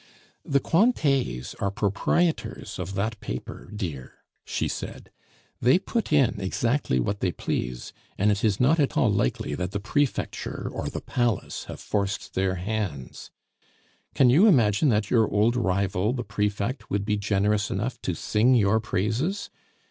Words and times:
"The 0.43 0.59
Cointets 0.59 1.53
are 1.59 1.69
proprietors 1.69 2.79
of 2.79 2.95
that 2.95 3.19
paper, 3.21 3.69
dear," 3.71 4.13
she 4.43 4.67
said; 4.67 5.11
"they 5.61 5.77
put 5.77 6.11
in 6.11 6.41
exactly 6.41 6.99
what 6.99 7.19
they 7.19 7.31
please, 7.31 7.93
and 8.17 8.31
it 8.31 8.43
is 8.43 8.59
not 8.59 8.79
at 8.79 8.97
all 8.97 9.11
likely 9.11 9.53
that 9.53 9.73
the 9.73 9.79
prefecture 9.79 10.67
or 10.73 10.89
the 10.89 11.01
palace 11.01 11.65
have 11.65 11.79
forced 11.79 12.33
their 12.33 12.55
hands. 12.55 13.29
Can 14.15 14.31
you 14.31 14.47
imagine 14.47 14.89
that 14.89 15.11
your 15.11 15.31
old 15.31 15.55
rival 15.55 16.13
the 16.13 16.23
prefect 16.23 16.89
would 16.89 17.05
be 17.05 17.15
generous 17.15 17.69
enough 17.69 18.01
to 18.01 18.15
sing 18.15 18.55
your 18.55 18.79
praises? 18.79 19.51